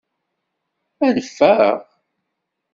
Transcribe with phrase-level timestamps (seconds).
[1.07, 1.75] Ad neffeɣ?